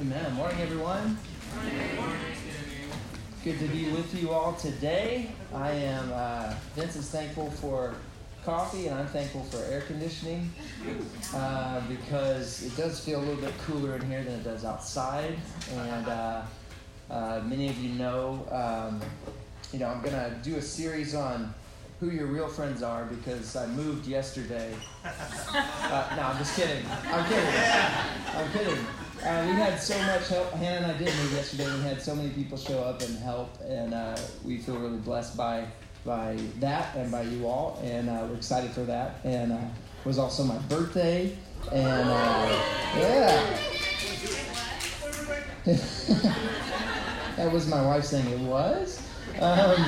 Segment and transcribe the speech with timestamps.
[0.00, 0.34] Amen.
[0.34, 1.16] Morning, everyone.
[3.44, 5.30] Good to be with you all today.
[5.54, 7.94] I am, uh, Vince is thankful for
[8.44, 10.50] coffee, and I'm thankful for air conditioning
[11.32, 15.38] uh, because it does feel a little bit cooler in here than it does outside.
[15.72, 16.42] And uh,
[17.08, 19.00] uh, many of you know, um,
[19.72, 21.54] you know, I'm going to do a series on
[22.00, 24.74] who your real friends are because I moved yesterday.
[25.84, 26.82] Uh, no, I'm just kidding.
[27.06, 27.54] I'm kidding.
[28.34, 28.86] I'm kidding.
[29.24, 30.52] Uh, we had so much help.
[30.52, 31.64] Hannah and I did move yesterday.
[31.76, 35.34] We had so many people show up and help, and uh, we feel really blessed
[35.34, 35.66] by
[36.04, 39.20] by that and by you all, and uh, we're excited for that.
[39.24, 41.34] And uh, it was also my birthday,
[41.72, 42.62] and uh,
[42.98, 43.58] yeah.
[47.36, 49.00] that was my wife saying it was.
[49.40, 49.86] Um,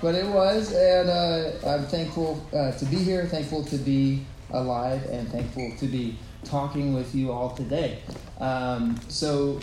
[0.00, 5.04] but it was, and uh, I'm thankful uh, to be here, thankful to be alive,
[5.10, 7.98] and thankful to be talking with you all today.
[8.40, 9.60] Um, so,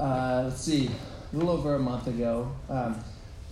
[0.00, 0.90] uh, let's see,
[1.32, 3.02] a little over a month ago, um,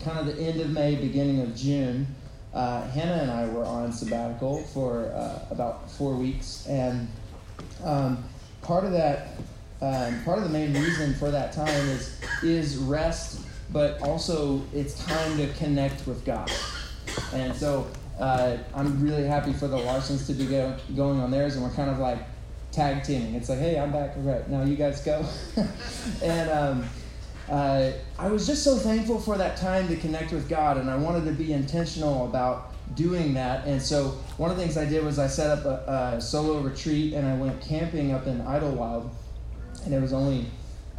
[0.02, 2.06] kind of the end of May, beginning of June,
[2.52, 7.08] uh, Hannah and I were on sabbatical for uh, about four weeks, and
[7.84, 8.24] um,
[8.62, 9.28] part of that,
[9.80, 15.04] um, part of the main reason for that time is is rest, but also it's
[15.04, 16.50] time to connect with God,
[17.32, 17.86] and so.
[18.18, 21.70] Uh, I'm really happy for the Larsons to be go, going on theirs, and we're
[21.70, 22.18] kind of like
[22.72, 23.34] tag teaming.
[23.34, 24.12] It's like, hey, I'm back.
[24.16, 25.24] Right now, you guys go.
[26.22, 26.84] and um,
[27.48, 30.96] uh, I was just so thankful for that time to connect with God, and I
[30.96, 33.66] wanted to be intentional about doing that.
[33.66, 36.60] And so, one of the things I did was I set up a, a solo
[36.60, 39.10] retreat, and I went camping up in Idyllwild,
[39.84, 40.46] and it was only,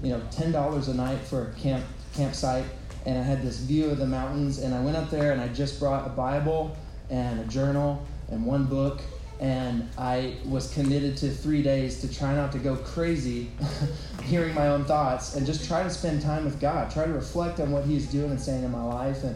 [0.03, 2.66] you know, ten dollars a night for a camp campsite.
[3.03, 5.47] And I had this view of the mountains, and I went up there, and I
[5.47, 6.77] just brought a Bible
[7.09, 9.02] and a journal and one book
[9.42, 13.50] and I was committed to three days to try not to go crazy
[14.23, 17.59] hearing my own thoughts and just try to spend time with God, try to reflect
[17.59, 19.36] on what He's doing and saying in my life, and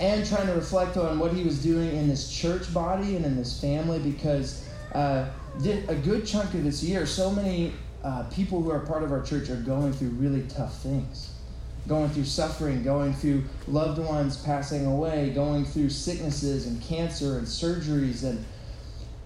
[0.00, 3.36] and trying to reflect on what He was doing in this church body and in
[3.36, 5.26] this family because uh,
[5.64, 7.72] a good chunk of this year, so many
[8.02, 11.34] uh, people who are part of our church are going through really tough things.
[11.86, 17.46] Going through suffering, going through loved ones passing away, going through sicknesses and cancer and
[17.46, 18.44] surgeries and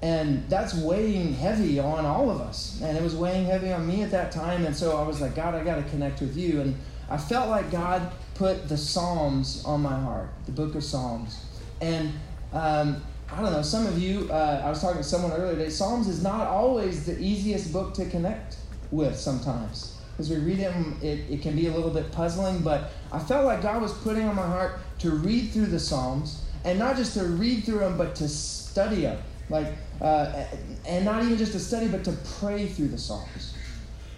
[0.04, 2.78] and that's weighing heavy on all of us.
[2.82, 4.66] And it was weighing heavy on me at that time.
[4.66, 6.60] And so I was like, God, I got to connect with you.
[6.60, 6.76] And
[7.08, 11.46] I felt like God put the Psalms on my heart, the book of Psalms.
[11.80, 12.12] And
[12.52, 15.70] um, I don't know, some of you, uh, I was talking to someone earlier today,
[15.70, 18.58] Psalms is not always the easiest book to connect
[18.90, 19.96] with sometimes.
[20.18, 23.46] As we read them, it, it can be a little bit puzzling, but I felt
[23.46, 27.14] like God was putting on my heart to read through the Psalms, and not just
[27.14, 29.18] to read through them, but to study them.
[29.50, 29.68] Like,
[30.00, 30.44] uh,
[30.86, 33.54] and not even just to study, but to pray through the Psalms.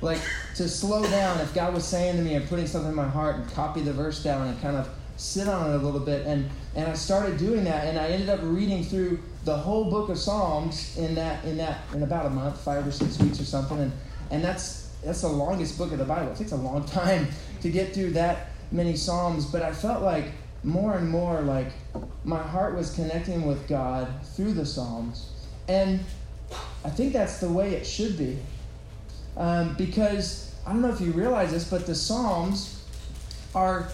[0.01, 0.21] Like,
[0.57, 3.37] to slow down if God was saying to me and putting something in my heart
[3.37, 6.27] and copy the verse down and kind of sit on it a little bit.
[6.27, 10.09] And, and I started doing that, and I ended up reading through the whole book
[10.09, 13.45] of Psalms in that, in that, in about a month, five or six weeks or
[13.45, 13.79] something.
[13.79, 13.93] And,
[14.31, 16.33] and that's, that's the longest book of the Bible.
[16.33, 17.29] It takes a long time
[17.63, 20.33] to get through that many Psalms, but I felt like
[20.65, 21.69] more and more like
[22.25, 25.31] my heart was connecting with God through the Psalms.
[25.69, 26.01] And
[26.85, 28.39] I think that's the way it should be.
[29.37, 32.85] Um, because I don't know if you realize this, but the Psalms
[33.55, 33.89] are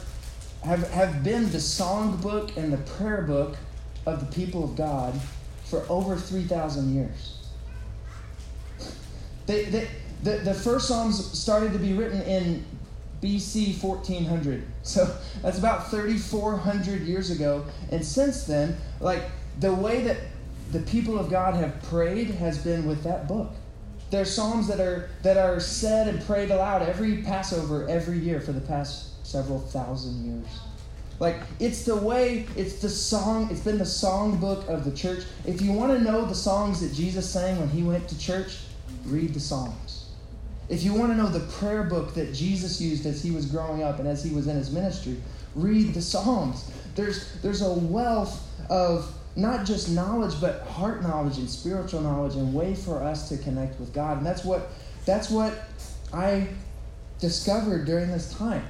[0.65, 3.57] have, have been the song book and the prayer book
[4.07, 5.19] of the people of God
[5.65, 7.39] for over 3,000 years.
[9.47, 9.89] They, they,
[10.23, 12.65] the, the first Psalms started to be written in
[13.23, 14.65] BC 1400.
[14.83, 17.65] So that's about 3,400 years ago.
[17.91, 19.23] And since then, like
[19.61, 20.17] the way that
[20.73, 23.53] the people of God have prayed has been with that book.
[24.11, 28.53] There's psalms that are that are said and prayed aloud every Passover every year for
[28.53, 30.47] the past several thousand years.
[31.19, 35.25] Like it's the way, it's the song, it's been the song book of the church.
[35.47, 38.59] If you want to know the songs that Jesus sang when he went to church,
[39.05, 40.02] read the Psalms.
[40.73, 43.83] If you want to know the prayer book that Jesus used as he was growing
[43.83, 45.19] up and as he was in his ministry,
[45.55, 46.73] read the Psalms.
[46.95, 52.55] There's there's a wealth of not just knowledge, but heart knowledge and spiritual knowledge and
[52.55, 54.17] way for us to connect with God.
[54.17, 54.71] And that's what
[55.05, 55.53] that's what
[56.11, 56.49] I
[57.21, 58.65] discovered during this time.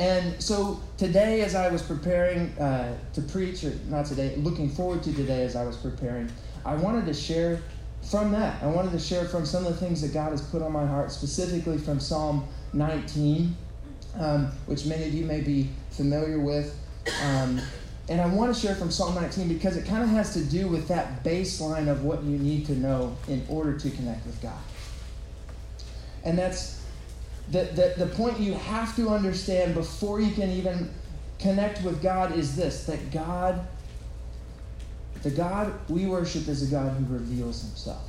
[0.00, 5.04] And so today, as I was preparing uh, to preach, or not today, looking forward
[5.04, 6.32] to today as I was preparing,
[6.66, 7.60] I wanted to share
[8.04, 8.62] from that.
[8.62, 10.86] I wanted to share from some of the things that God has put on my
[10.86, 13.56] heart, specifically from Psalm 19,
[14.18, 16.78] um, which many of you may be familiar with.
[17.24, 17.60] Um,
[18.08, 20.68] and I want to share from Psalm 19 because it kind of has to do
[20.68, 24.60] with that baseline of what you need to know in order to connect with God.
[26.22, 26.82] And that's
[27.50, 30.90] the, the, the point you have to understand before you can even
[31.38, 33.66] connect with God is this that God,
[35.24, 38.02] the God we worship is a God who reveals himself.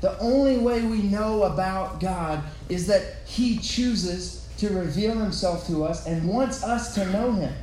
[0.00, 5.84] The only way we know about God is that He chooses to reveal Himself to
[5.84, 7.54] us and wants us to know Him.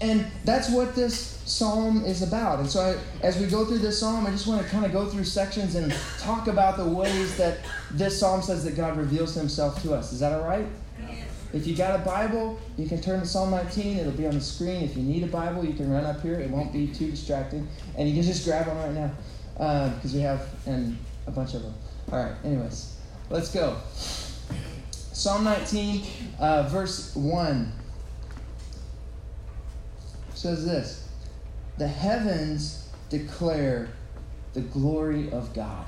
[0.00, 2.60] And that's what this psalm is about.
[2.60, 4.92] And so, I, as we go through this psalm, I just want to kind of
[4.92, 7.58] go through sections and talk about the ways that
[7.90, 10.12] this psalm says that God reveals Himself to us.
[10.12, 10.66] Is that all right?
[11.52, 13.98] If you got a Bible, you can turn to Psalm 19.
[13.98, 14.82] It'll be on the screen.
[14.82, 16.40] If you need a Bible, you can run up here.
[16.40, 17.68] It won't be too distracting.
[17.96, 19.10] And you can just grab one right now
[19.54, 20.96] because uh, we have and
[21.26, 21.74] a bunch of them.
[22.10, 22.96] All right, anyways,
[23.28, 23.76] let's go.
[24.90, 26.04] Psalm 19,
[26.40, 27.72] uh, verse 1
[30.34, 31.08] says this
[31.78, 33.90] The heavens declare
[34.54, 35.84] the glory of God,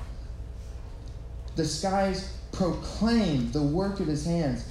[1.55, 4.65] the skies proclaim the work of his hands.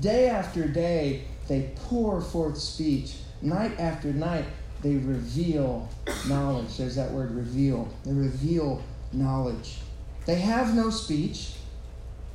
[0.00, 3.16] Day after day, they pour forth speech.
[3.40, 4.44] Night after night,
[4.82, 5.88] they reveal
[6.28, 6.76] knowledge.
[6.76, 7.88] There's that word reveal.
[8.04, 9.78] They reveal knowledge.
[10.26, 11.54] They have no speech.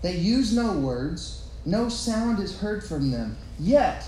[0.02, 1.48] They use no words.
[1.66, 3.38] No sound is heard from them.
[3.60, 4.08] Yet,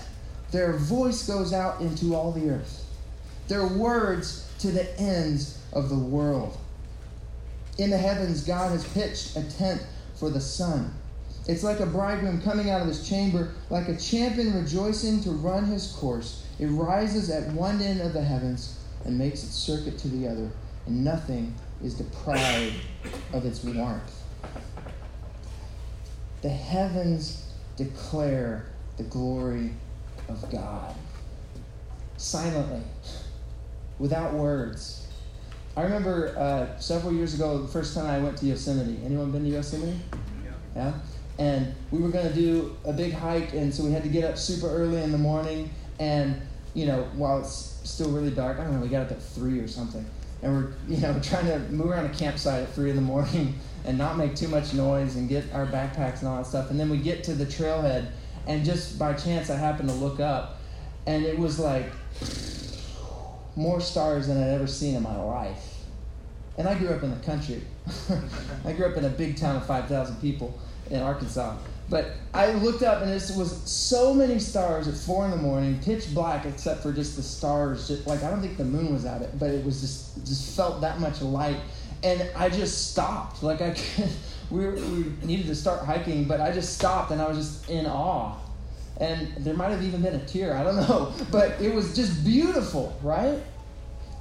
[0.50, 2.86] their voice goes out into all the earth.
[3.48, 6.56] Their words to the ends of the world.
[7.78, 10.94] In the heavens, God has pitched a tent for the sun.
[11.46, 15.64] It's like a bridegroom coming out of his chamber, like a champion rejoicing to run
[15.64, 16.46] his course.
[16.58, 20.50] It rises at one end of the heavens and makes its circuit to the other,
[20.86, 22.76] and nothing is deprived
[23.32, 24.22] of its warmth.
[26.42, 27.46] The heavens
[27.76, 28.66] declare
[28.96, 29.72] the glory
[30.28, 30.94] of God
[32.16, 32.82] silently,
[33.98, 35.08] without words.
[35.76, 39.00] I remember uh, several years ago, the first time I went to Yosemite.
[39.04, 39.98] Anyone been to Yosemite?
[40.44, 40.50] Yeah.
[40.76, 40.92] yeah?
[41.40, 44.24] And we were going to do a big hike, and so we had to get
[44.24, 45.70] up super early in the morning.
[45.98, 46.38] And
[46.74, 49.58] you know, while it's still really dark, I don't know, we got up at three
[49.58, 50.04] or something,
[50.42, 53.58] and we're you know trying to move around a campsite at three in the morning
[53.86, 56.70] and not make too much noise and get our backpacks and all that stuff.
[56.70, 58.10] And then we get to the trailhead,
[58.46, 60.60] and just by chance I happened to look up,
[61.06, 61.86] and it was like
[63.56, 65.78] more stars than I'd ever seen in my life.
[66.58, 67.62] And I grew up in the country.
[68.66, 70.60] I grew up in a big town of 5,000 people
[70.90, 71.56] in Arkansas.
[71.90, 75.80] But I looked up and it was so many stars at four in the morning,
[75.82, 77.88] pitch black except for just the stars.
[77.88, 80.80] Just, like I don't think the moon was out, but it was just just felt
[80.82, 81.58] that much light,
[82.04, 83.42] and I just stopped.
[83.42, 83.76] Like I,
[84.50, 87.68] we, were, we needed to start hiking, but I just stopped and I was just
[87.68, 88.36] in awe,
[89.00, 90.54] and there might have even been a tear.
[90.54, 93.40] I don't know, but it was just beautiful, right?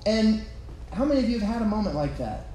[0.07, 0.44] And
[0.92, 2.48] how many of you have had a moment like that?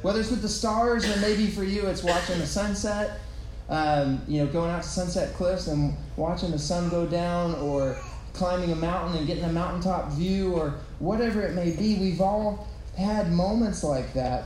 [0.00, 3.20] Whether it's with the stars or maybe for you it's watching the sunset
[3.68, 7.98] um, you know, going out to Sunset Cliffs and watching the sun go down, or
[8.32, 11.96] climbing a mountain and getting a mountaintop view, or whatever it may be.
[11.96, 14.44] We've all had moments like that.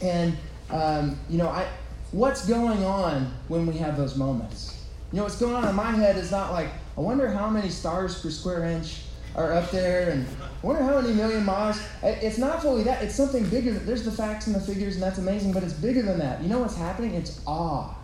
[0.00, 0.36] And,
[0.70, 1.66] um, you know, I,
[2.12, 4.84] what's going on when we have those moments?
[5.12, 7.68] You know, what's going on in my head is not like, I wonder how many
[7.68, 9.02] stars per square inch
[9.34, 11.80] are up there, and I wonder how many million miles.
[12.02, 13.02] It's not fully that.
[13.02, 13.72] It's something bigger.
[13.72, 16.42] There's the facts and the figures, and that's amazing, but it's bigger than that.
[16.42, 17.14] You know what's happening?
[17.14, 17.94] It's awe.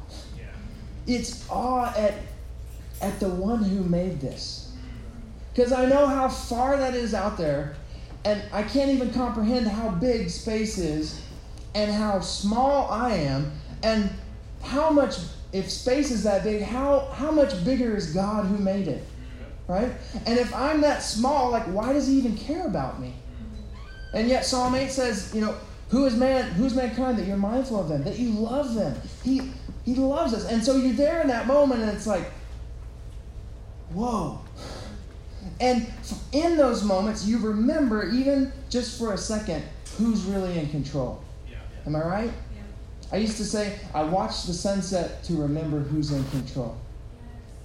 [1.06, 2.14] It's awe at,
[3.00, 4.72] at the one who made this.
[5.52, 7.76] Because I know how far that is out there,
[8.24, 11.20] and I can't even comprehend how big space is,
[11.74, 14.10] and how small I am, and
[14.62, 15.18] how much,
[15.52, 19.04] if space is that big, how, how much bigger is God who made it?
[19.68, 19.92] Right?
[20.26, 23.14] And if I'm that small, like, why does he even care about me?
[24.12, 25.54] And yet Psalm 8 says, you know,
[25.88, 28.94] who is man, who's mankind that you're mindful of them, that you love them.
[29.22, 29.52] He
[29.84, 30.46] he loves us.
[30.46, 32.30] And so you're there in that moment, and it's like,
[33.92, 34.40] whoa.
[35.60, 35.86] And
[36.32, 39.62] in those moments, you remember, even just for a second,
[39.98, 41.22] who's really in control.
[41.48, 41.58] Yeah.
[41.86, 42.32] Am I right?
[42.54, 42.62] Yeah.
[43.12, 46.76] I used to say, I watch the sunset to remember who's in control.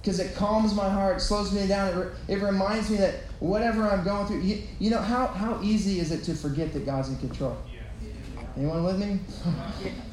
[0.00, 1.88] Because it calms my heart, slows me down.
[1.88, 5.60] It, re- it reminds me that whatever I'm going through, you, you, know, how, how
[5.62, 7.56] easy is it to forget that God's in control?
[7.72, 8.10] Yeah.
[8.56, 9.20] Anyone with me?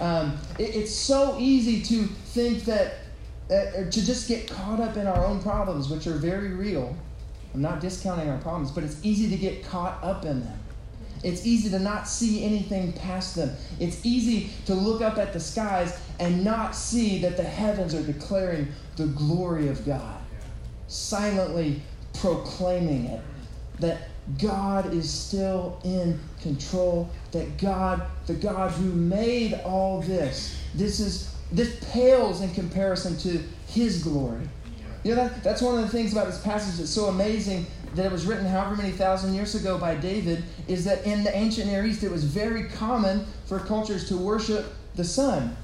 [0.00, 2.94] Um, it, it's so easy to think that,
[3.50, 6.96] uh, to just get caught up in our own problems, which are very real.
[7.54, 10.58] I'm not discounting our problems, but it's easy to get caught up in them.
[11.22, 13.50] It's easy to not see anything past them.
[13.80, 18.02] It's easy to look up at the skies and not see that the heavens are
[18.02, 20.20] declaring the glory of God,
[20.88, 21.82] silently
[22.20, 23.22] proclaiming it.
[23.80, 24.08] That
[24.40, 31.32] God is still in control, that God, the God who made all this, this is
[31.52, 34.48] this pales in comparison to his glory.
[35.04, 38.06] You know, that, that's one of the things about this passage that's so amazing that
[38.06, 41.68] it was written however many thousand years ago by David is that in the ancient
[41.68, 45.56] Near East it was very common for cultures to worship the sun,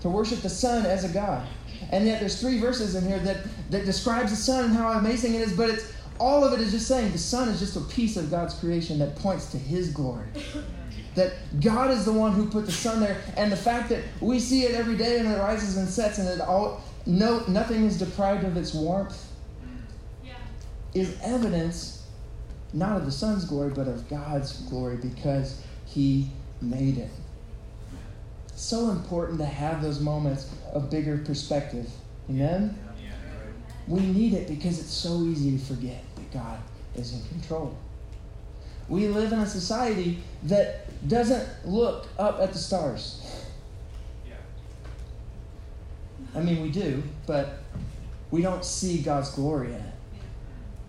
[0.00, 1.46] to worship the sun as a god.
[1.90, 3.38] And yet there's three verses in here that,
[3.70, 6.72] that describes the sun and how amazing it is, but it's all of it is
[6.72, 9.90] just saying the sun is just a piece of God's creation that points to his
[9.90, 10.26] glory.
[11.14, 14.38] That God is the one who put the sun there, and the fact that we
[14.38, 17.98] see it every day and it rises and sets and it all no nothing is
[17.98, 19.32] deprived of its warmth
[20.92, 21.96] is evidence
[22.72, 26.30] not of the sun's glory, but of God's glory because he
[26.60, 27.10] made it.
[28.54, 31.88] So important to have those moments of bigger perspective.
[32.28, 32.78] Amen?
[33.86, 36.02] We need it because it's so easy to forget
[36.36, 36.58] God
[36.94, 37.76] is in control.
[38.88, 43.22] We live in a society that doesn't look up at the stars.
[46.34, 47.60] I mean, we do, but
[48.30, 49.94] we don't see God's glory in it.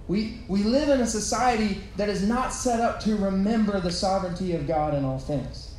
[0.08, 4.54] We, we live in a society that is not set up to remember the sovereignty
[4.54, 5.76] of God in all things.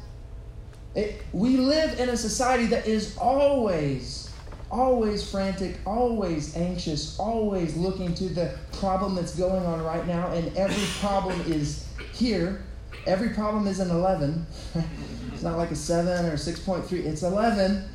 [0.94, 4.27] It, we live in a society that is always,
[4.70, 10.56] always frantic, always anxious, always looking to the problem that's going on right now, and
[10.56, 12.62] every problem is here.
[13.06, 14.46] Every problem is an 11.
[15.32, 17.88] it's not like a 7 or 6.3, it's 11.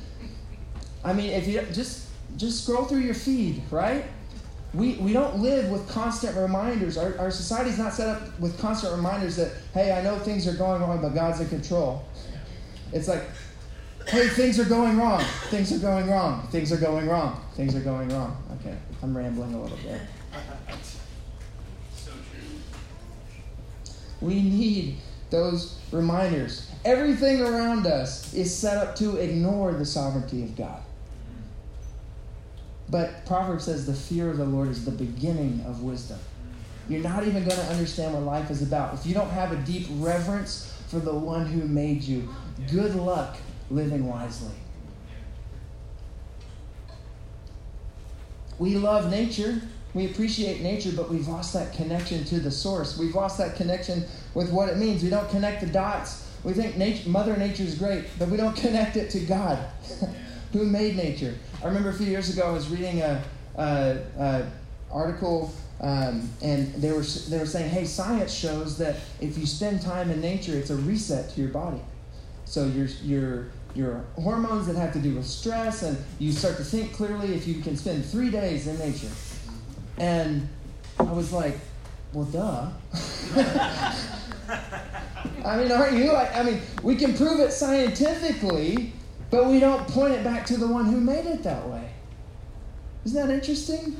[1.03, 4.05] I mean, if you just just scroll through your feed, right?
[4.73, 6.97] we, we don't live with constant reminders.
[6.97, 10.53] Our, our society's not set up with constant reminders that, hey, I know things are
[10.53, 12.03] going wrong, but God's in control.
[12.91, 13.23] It's like,
[14.07, 15.23] hey, things are going wrong.
[15.49, 16.47] Things are going wrong.
[16.47, 17.41] Things are going wrong.
[17.55, 18.37] Things are going wrong.
[18.59, 20.01] Okay, I'm rambling a little bit.
[24.21, 24.97] We need
[25.29, 26.69] those reminders.
[26.85, 30.81] Everything around us is set up to ignore the sovereignty of God.
[32.89, 36.19] But Proverbs says the fear of the Lord is the beginning of wisdom.
[36.87, 38.93] You're not even going to understand what life is about.
[38.93, 42.29] If you don't have a deep reverence for the one who made you,
[42.69, 43.37] good luck
[43.69, 44.53] living wisely.
[48.59, 49.61] We love nature.
[49.93, 52.97] We appreciate nature, but we've lost that connection to the source.
[52.97, 55.03] We've lost that connection with what it means.
[55.03, 56.27] We don't connect the dots.
[56.43, 59.59] We think nature, Mother Nature is great, but we don't connect it to God,
[60.53, 61.35] who made nature.
[61.61, 63.23] I remember a few years ago I was reading a,
[63.55, 64.51] a, a
[64.91, 65.53] article
[65.83, 70.11] um, and they were they were saying, hey, science shows that if you spend time
[70.11, 71.81] in nature, it's a reset to your body.
[72.45, 76.63] So your your your hormones that have to do with stress, and you start to
[76.63, 79.09] think clearly if you can spend three days in nature.
[79.97, 80.47] And
[80.99, 81.57] I was like,
[82.13, 82.69] well, duh.
[85.45, 86.11] I mean, aren't you?
[86.13, 88.93] Like, I mean, we can prove it scientifically,
[89.29, 91.89] but we don't point it back to the one who made it that way.
[93.05, 93.97] Isn't that interesting?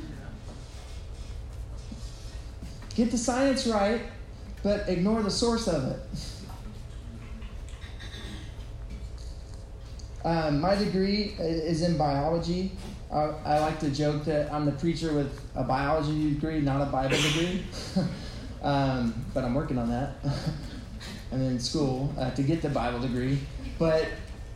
[2.94, 4.02] Get the science right,
[4.62, 5.98] but ignore the source of it.
[10.24, 12.72] Um, my degree is in biology.
[13.12, 16.86] I, I, like to joke that I'm the preacher with a biology degree, not a
[16.86, 17.62] Bible degree.
[18.62, 20.14] um, but I'm working on that.
[21.32, 23.38] I'm in school uh, to get the Bible degree.
[23.78, 24.08] But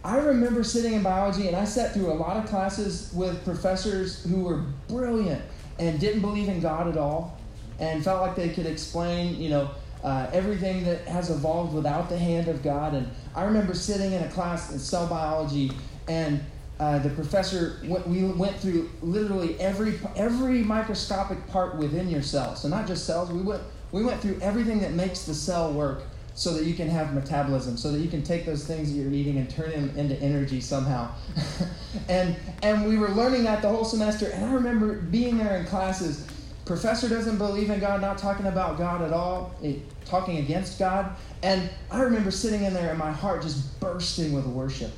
[0.04, 4.24] I remember sitting in biology and I sat through a lot of classes with professors
[4.24, 5.42] who were brilliant
[5.78, 7.38] and didn't believe in God at all
[7.78, 9.70] and felt like they could explain, you know,
[10.02, 12.94] uh, everything that has evolved without the hand of God.
[12.94, 15.72] And I remember sitting in a class in cell biology
[16.06, 16.40] and
[16.80, 22.54] uh, the professor we went through literally every every microscopic part within your cell.
[22.54, 23.30] So not just cells.
[23.32, 26.02] We went we went through everything that makes the cell work
[26.34, 29.12] so that you can have metabolism, so that you can take those things that you're
[29.12, 31.10] eating and turn them into energy somehow.
[32.08, 35.66] and and we were learning that the whole semester, and I remember being there in
[35.66, 36.26] classes.
[36.68, 41.16] Professor doesn't believe in God, not talking about God at all, eh, talking against God.
[41.42, 44.92] And I remember sitting in there and my heart just bursting with worship.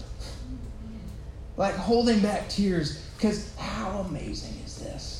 [1.56, 5.16] Like holding back tears, because how amazing is this?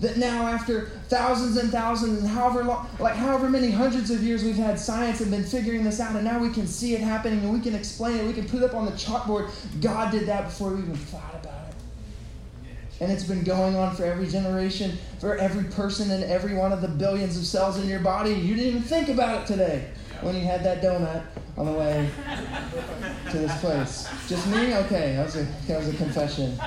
[0.00, 4.42] that now after thousands and thousands and however long like however many hundreds of years
[4.42, 7.38] we've had science and been figuring this out and now we can see it happening
[7.38, 9.48] and we can explain it we can put it up on the chalkboard
[9.80, 11.63] god did that before we even thought about it
[13.00, 16.80] and it's been going on for every generation for every person and every one of
[16.80, 20.34] the billions of cells in your body you didn't even think about it today when
[20.34, 21.22] you had that donut
[21.56, 22.08] on the way
[23.30, 26.58] to this place just me okay that was a, that was a confession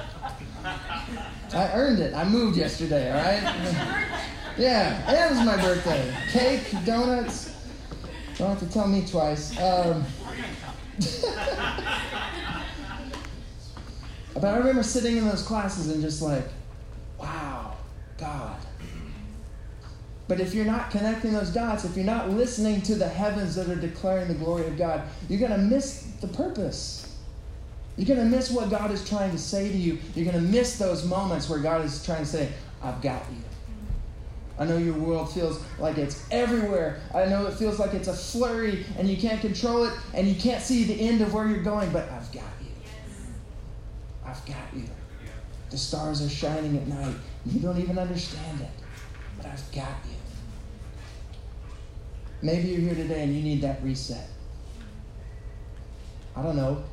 [1.53, 2.13] I earned it.
[2.13, 3.41] I moved yesterday, all right?
[4.57, 6.13] Yeah, it was my birthday.
[6.31, 7.55] Cake, donuts.
[8.37, 9.57] Don't have to tell me twice.
[9.59, 10.03] Um,
[14.39, 16.43] But I remember sitting in those classes and just like,
[17.19, 17.75] wow,
[18.17, 18.57] God.
[20.27, 23.69] But if you're not connecting those dots, if you're not listening to the heavens that
[23.69, 27.15] are declaring the glory of God, you're going to miss the purpose.
[27.95, 29.97] You're going to miss what God is trying to say to you.
[30.13, 32.49] You're going to miss those moments where God is trying to say,
[32.83, 33.37] I've got you.
[34.59, 36.99] I know your world feels like it's everywhere.
[37.13, 40.35] I know it feels like it's a flurry and you can't control it and you
[40.35, 42.56] can't see the end of where you're going, but I've got you.
[44.27, 44.83] I've got you.
[45.69, 47.15] The stars are shining at night.
[47.45, 48.69] You don't even understand it,
[49.37, 50.15] but I've got you.
[52.41, 54.27] Maybe you're here today and you need that reset.
[56.35, 56.83] I don't know.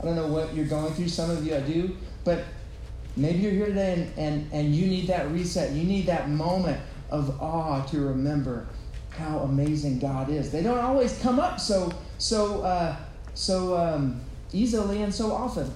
[0.00, 1.08] I don't know what you're going through.
[1.08, 1.96] Some of you I do.
[2.24, 2.44] But
[3.16, 5.72] maybe you're here today and, and, and you need that reset.
[5.72, 8.66] You need that moment of awe to remember
[9.10, 10.50] how amazing God is.
[10.50, 12.96] They don't always come up so so uh,
[13.34, 14.20] so um,
[14.52, 15.70] easily and so often.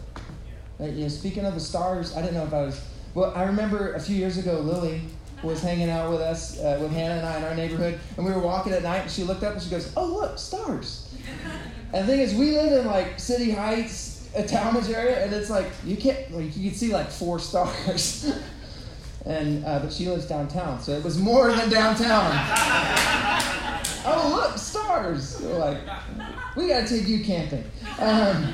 [0.80, 2.80] You know, speaking of the stars, I didn't know if I was.
[3.14, 5.00] Well, I remember a few years ago, Lily
[5.42, 8.32] was hanging out with us, uh, with Hannah and I in our neighborhood, and we
[8.32, 11.14] were walking at night, and she looked up and she goes, "Oh, look, stars."
[11.92, 15.48] And the thing is, we live in like City Heights, a Talmadge area, and it's
[15.48, 18.32] like you can't, like you can see like four stars.
[19.24, 22.32] and uh, but she lives downtown, so it was more than downtown.
[24.04, 25.40] oh, look, stars!
[25.40, 25.78] We're like,
[26.56, 27.64] we got to take you camping.
[28.00, 28.52] Um,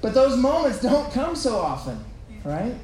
[0.00, 2.02] but those moments don't come so often,
[2.44, 2.74] right?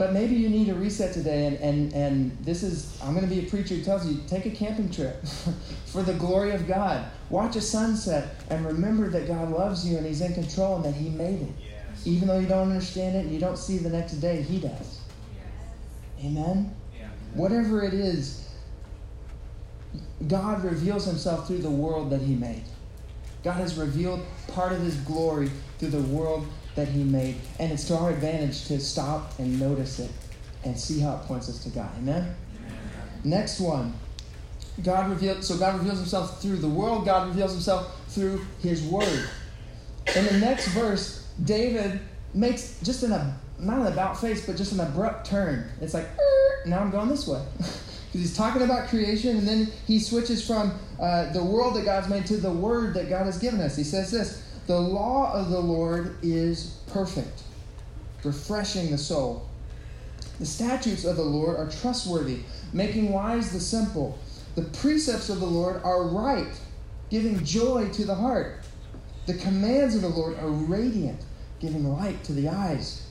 [0.00, 3.34] But maybe you need a reset today, and, and, and this is, I'm going to
[3.34, 5.22] be a preacher who tells you take a camping trip
[5.84, 7.04] for the glory of God.
[7.28, 10.94] Watch a sunset and remember that God loves you and He's in control and that
[10.94, 11.52] He made it.
[11.58, 12.06] Yes.
[12.06, 15.00] Even though you don't understand it and you don't see the next day, He does.
[15.34, 16.24] Yes.
[16.24, 16.74] Amen?
[16.98, 17.08] Yeah.
[17.34, 18.48] Whatever it is,
[20.26, 22.64] God reveals Himself through the world that He made.
[23.42, 27.36] God has revealed part of His glory through the world that He made.
[27.58, 30.10] And it's to our advantage to stop and notice it
[30.64, 31.90] and see how it points us to God.
[31.98, 32.34] Amen?
[32.58, 32.78] Amen.
[33.24, 33.94] Next one.
[34.82, 39.28] God revealed so God reveals himself through the world, God reveals himself through his word.
[40.16, 42.00] In the next verse, David
[42.32, 43.12] makes just an
[43.58, 45.70] not an about face, but just an abrupt turn.
[45.80, 46.06] It's like,
[46.64, 47.44] now I'm going this way.
[48.10, 52.08] Because he's talking about creation, and then he switches from uh, the world that God's
[52.08, 53.76] made to the word that God has given us.
[53.76, 57.42] He says this the law of the Lord is perfect,
[58.24, 59.48] refreshing the soul.
[60.38, 62.40] The statutes of the Lord are trustworthy,
[62.72, 64.18] making wise the simple.
[64.54, 66.52] The precepts of the Lord are right,
[67.10, 68.60] giving joy to the heart.
[69.26, 71.20] The commands of the Lord are radiant,
[71.60, 73.06] giving light to the eyes.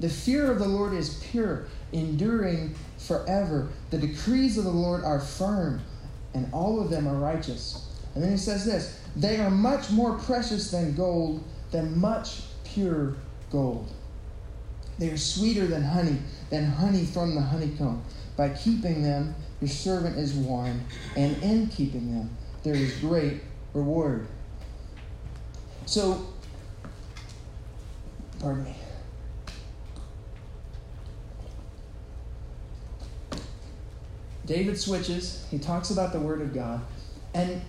[0.00, 2.74] The fear of the Lord is pure, enduring
[3.06, 3.68] forever.
[3.90, 5.80] The decrees of the Lord are firm,
[6.34, 7.86] and all of them are righteous.
[8.14, 13.16] And then he says this they are much more precious than gold, than much pure
[13.50, 13.90] gold.
[14.98, 16.18] They are sweeter than honey,
[16.50, 18.02] than honey from the honeycomb.
[18.36, 20.82] By keeping them, your servant is warned,
[21.16, 23.42] and in keeping them, there is great
[23.72, 24.26] reward.
[25.86, 26.26] So,
[28.40, 28.76] pardon me.
[34.46, 35.44] David switches.
[35.50, 36.80] He talks about the Word of God.
[37.34, 37.60] And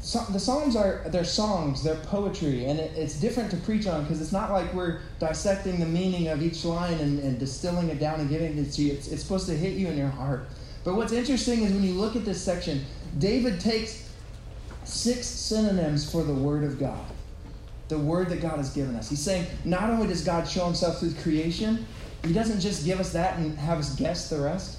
[0.00, 4.02] so, the Psalms are they're songs, they're poetry, and it, it's different to preach on
[4.02, 7.98] because it's not like we're dissecting the meaning of each line and, and distilling it
[7.98, 8.92] down and giving it to you.
[8.92, 10.48] It's, it's supposed to hit you in your heart.
[10.84, 12.84] But what's interesting is when you look at this section,
[13.18, 14.08] David takes
[14.84, 17.04] six synonyms for the Word of God,
[17.88, 19.10] the Word that God has given us.
[19.10, 21.84] He's saying not only does God show Himself through creation,
[22.24, 24.77] He doesn't just give us that and have us guess the rest.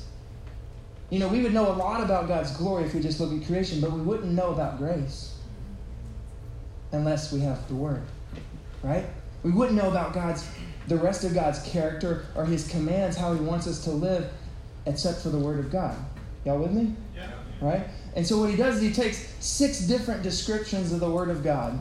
[1.10, 3.48] You know, we would know a lot about God's glory if we just look at
[3.48, 5.36] creation, but we wouldn't know about grace
[6.92, 8.04] unless we have the Word,
[8.84, 9.06] right?
[9.44, 10.48] We wouldn't know about God's,
[10.88, 14.32] the rest of God's character or His commands, how He wants us to live,
[14.86, 15.98] except for the Word of God.
[16.46, 16.94] Y'all with me?
[17.16, 17.32] Yeah.
[17.62, 17.88] Right?
[18.16, 21.44] And so what He does is He takes six different descriptions of the Word of
[21.44, 21.80] God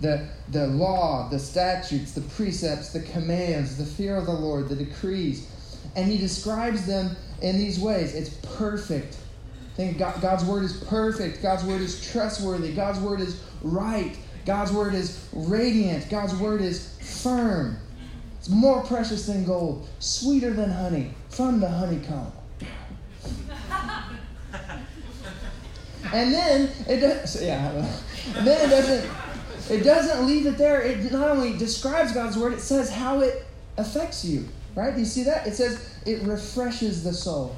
[0.00, 4.76] the, the law, the statutes, the precepts, the commands, the fear of the Lord, the
[4.76, 5.49] decrees,
[5.96, 8.14] and He describes them in these ways.
[8.14, 9.16] It's perfect.
[9.74, 11.42] think God, God's word is perfect.
[11.42, 12.72] God's word is trustworthy.
[12.72, 14.16] God's word is right.
[14.46, 16.08] God's word is radiant.
[16.10, 17.78] God's word is firm.
[18.38, 22.32] It's more precious than gold, sweeter than honey from the honeycomb.
[26.12, 27.86] and then it does, yeah,
[28.42, 29.10] then it doesn't.
[29.70, 30.82] It doesn't leave it there.
[30.82, 34.48] It not only describes God's word, it says how it affects you.
[34.74, 34.94] Right?
[34.94, 35.46] Do you see that?
[35.46, 37.56] It says it refreshes the soul.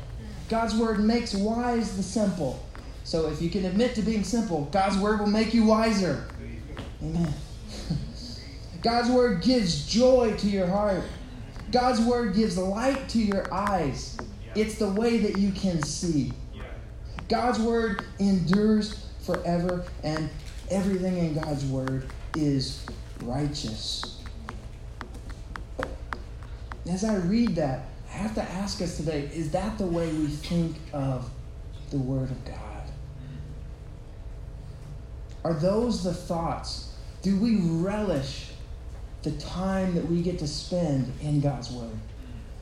[0.48, 2.64] God's word makes wise the simple.
[3.05, 6.29] So if you can admit to being simple, God's word will make you wiser.
[7.03, 7.33] Amen.
[8.83, 11.03] God's word gives joy to your heart.
[11.70, 14.16] God's word gives light to your eyes.
[14.55, 16.33] It's the way that you can see.
[17.29, 20.29] God's word endures forever, and
[20.70, 22.85] everything in God's word is
[23.22, 24.21] righteous.
[26.88, 30.26] As I read that, I have to ask us today is that the way we
[30.26, 31.30] think of
[31.90, 32.56] the Word of God?
[35.44, 36.94] Are those the thoughts?
[37.22, 38.50] Do we relish
[39.22, 41.96] the time that we get to spend in God's Word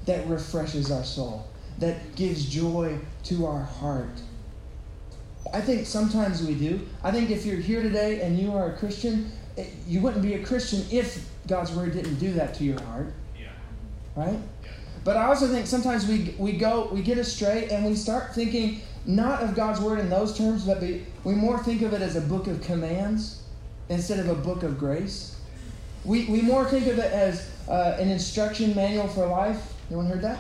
[0.06, 1.46] that refreshes our soul,
[1.78, 4.20] that gives joy to our heart?
[5.52, 6.87] I think sometimes we do.
[7.02, 10.35] I think if you're here today and you are a Christian, eh, you wouldn't be
[10.35, 13.12] a Christian if God's Word didn't do that to your heart.
[14.16, 14.38] Right?
[15.05, 18.83] But I also think sometimes we, we go, we get astray and we start thinking
[19.07, 22.16] not of God's Word in those terms, but we, we more think of it as
[22.16, 23.42] a book of commands
[23.88, 25.40] instead of a book of grace.
[26.05, 29.75] We, we more think of it as uh, an instruction manual for life.
[29.88, 30.38] Anyone heard that?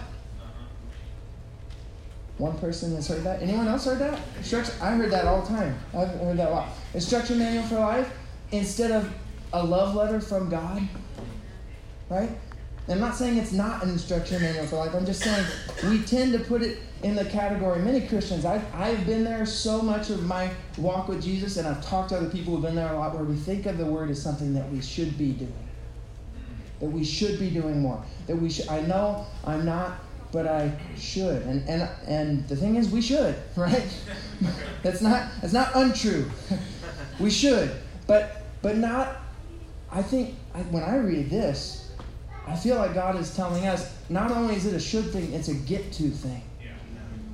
[2.38, 3.42] One person has heard that.
[3.42, 4.18] Anyone else heard that?
[4.38, 4.74] Instruction.
[4.80, 5.78] I heard that all the time.
[5.94, 6.68] I've heard that a lot.
[6.94, 8.10] Instruction manual for life
[8.50, 9.12] instead of
[9.52, 10.88] a love letter from God.
[12.08, 12.30] Right?
[12.90, 14.94] I'm not saying it's not an instruction manual for life.
[14.94, 15.46] I'm just saying
[15.84, 17.80] we tend to put it in the category.
[17.80, 21.84] Many Christians, I've, I've been there so much of my walk with Jesus, and I've
[21.84, 24.10] talked to other people who've been there a lot, where we think of the word
[24.10, 25.68] as something that we should be doing.
[26.80, 28.02] That we should be doing more.
[28.26, 28.68] That we should.
[28.68, 30.00] I know I'm not
[30.32, 31.42] but I should.
[31.42, 33.86] And and and the thing is, we should, right?
[34.82, 36.30] that's not that's not untrue.
[37.20, 37.70] we should,
[38.06, 39.16] but but not.
[39.92, 41.89] I think I, when I read this,
[42.50, 45.46] I feel like God is telling us not only is it a should thing, it's
[45.46, 46.42] a get to thing.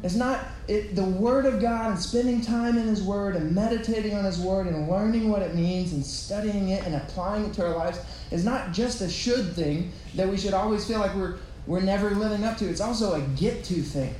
[0.03, 4.15] It's not it, the Word of God and spending time in His Word and meditating
[4.15, 7.67] on His Word and learning what it means and studying it and applying it to
[7.67, 7.99] our lives
[8.31, 12.11] is not just a should thing that we should always feel like we're we're never
[12.11, 12.69] living up to.
[12.69, 14.15] It's also a get to thing,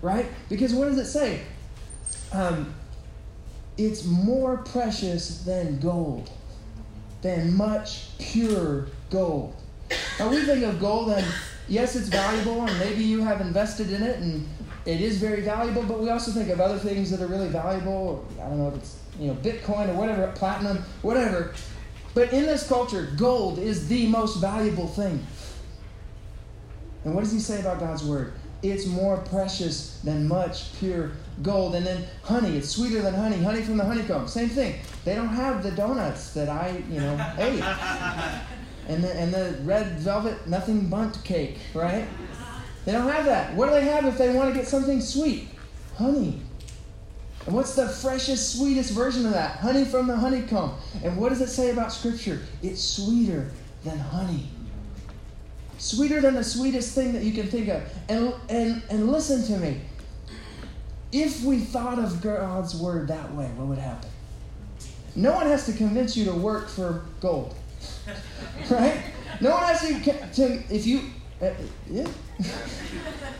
[0.00, 0.26] right?
[0.48, 1.40] Because what does it say?
[2.32, 2.72] Um,
[3.76, 6.30] it's more precious than gold,
[7.20, 9.59] than much pure gold.
[10.18, 11.26] Now we think of gold and
[11.70, 14.46] yes, it's valuable, and maybe you have invested in it, and
[14.84, 15.82] it is very valuable.
[15.84, 18.26] But we also think of other things that are really valuable.
[18.38, 21.54] I don't know if it's you know Bitcoin or whatever, platinum, whatever.
[22.12, 25.24] But in this culture, gold is the most valuable thing.
[27.04, 28.34] And what does he say about God's word?
[28.62, 31.76] It's more precious than much pure gold.
[31.76, 33.42] And then honey, it's sweeter than honey.
[33.42, 34.74] Honey from the honeycomb, same thing.
[35.04, 37.62] They don't have the donuts that I, you know, ate.
[38.90, 42.06] And the, and the red velvet Nothing Bundt cake, right?
[42.84, 43.54] They don't have that.
[43.54, 45.48] What do they have if they want to get something sweet?
[45.96, 46.40] Honey.
[47.46, 49.58] And what's the freshest, sweetest version of that?
[49.60, 50.74] Honey from the honeycomb.
[51.04, 52.40] And what does it say about Scripture?
[52.62, 53.50] It's sweeter
[53.84, 54.48] than honey
[55.80, 57.82] sweeter than the sweetest thing that you can think of.
[58.08, 59.80] And, and, and listen to me.
[61.10, 64.08] If we thought of God's word that way, what would happen?
[65.16, 67.54] No one has to convince you to work for gold.
[68.70, 69.02] Right?
[69.40, 71.00] No one has to, to if you,
[71.40, 71.50] uh,
[71.88, 72.06] yeah.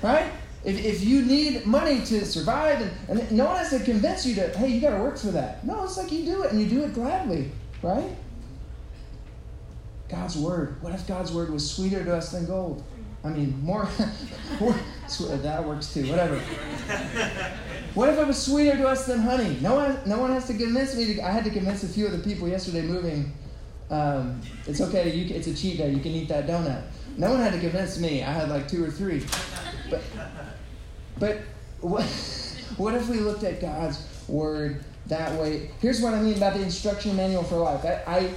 [0.02, 0.32] right?
[0.64, 4.34] If, if you need money to survive, and, and no one has to convince you
[4.36, 5.64] to, hey, you got to work for that.
[5.64, 7.50] No, it's like you do it, and you do it gladly,
[7.82, 8.10] right?
[10.08, 10.82] God's word.
[10.82, 12.82] What if God's word was sweeter to us than gold?
[13.22, 13.88] I mean, more,
[14.60, 14.74] more
[15.18, 16.08] that works too.
[16.10, 16.40] Whatever.
[17.94, 19.58] What if it was sweeter to us than honey?
[19.60, 21.14] No one, no one has to convince me.
[21.14, 23.32] To, I had to convince a few of the people yesterday moving.
[23.90, 25.14] Um, it's okay.
[25.14, 25.90] You, it's a cheat day.
[25.90, 26.82] You can eat that donut.
[27.16, 28.22] No one had to convince me.
[28.22, 29.24] I had like two or three.
[29.90, 30.02] But,
[31.18, 31.38] but
[31.80, 32.04] what,
[32.76, 35.70] what if we looked at God's word that way?
[35.80, 37.84] Here's what I mean about the instruction manual for life.
[37.84, 38.30] I, I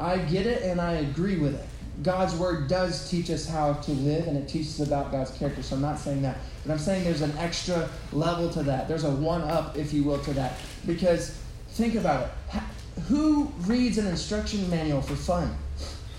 [0.00, 1.66] I get it and I agree with it.
[2.02, 5.62] God's word does teach us how to live and it teaches about God's character.
[5.62, 6.38] So I'm not saying that.
[6.64, 8.88] But I'm saying there's an extra level to that.
[8.88, 10.58] There's a one up, if you will, to that.
[10.86, 12.62] Because think about it.
[13.08, 15.56] Who reads an instruction manual for fun?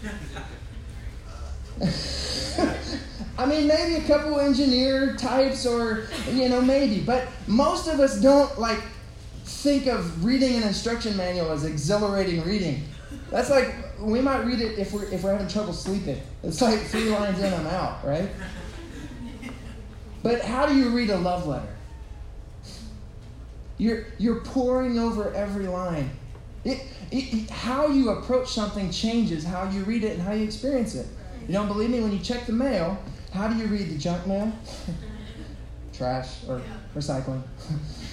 [3.38, 7.02] I mean, maybe a couple engineer types or, you know, maybe.
[7.02, 8.82] But most of us don't, like,
[9.44, 12.84] think of reading an instruction manual as exhilarating reading.
[13.30, 16.20] That's like we might read it if we're if we're having trouble sleeping.
[16.44, 18.30] It's like three lines in, I'm out, right?
[20.24, 21.76] But how do you read a love letter?
[23.78, 26.12] You're you're poring over every line.
[26.64, 30.96] It, it, how you approach something changes how you read it and how you experience
[30.96, 31.08] it.
[31.48, 32.00] You don't believe me?
[32.02, 33.02] When you check the mail,
[33.34, 34.52] how do you read the junk mail?
[35.94, 36.62] Trash or
[36.96, 37.42] recycling.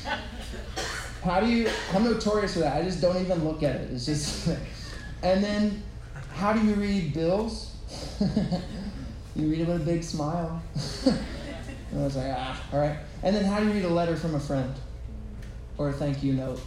[1.22, 1.68] how do you?
[1.92, 2.76] I'm notorious for that.
[2.76, 3.90] I just don't even look at it.
[3.92, 4.48] It's just.
[5.20, 5.82] And then
[6.34, 7.74] how do you read bills?
[9.34, 10.62] you read it with a big smile.
[11.04, 12.98] and I was like, ah, all right.
[13.22, 14.72] And then how do you read a letter from a friend?
[15.76, 16.60] Or a thank you note?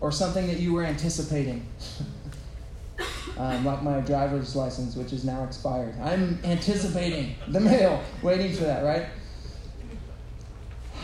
[0.00, 1.66] Or something that you were anticipating?
[3.38, 5.94] um, like my driver's license, which is now expired.
[6.00, 9.06] I'm anticipating the mail, waiting for that, right?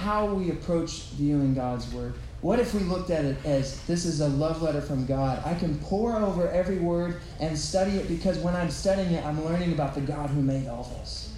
[0.01, 2.15] How we approach viewing God's Word.
[2.41, 5.41] What if we looked at it as this is a love letter from God?
[5.47, 9.45] I can pour over every word and study it because when I'm studying it, I'm
[9.45, 11.33] learning about the God who made all this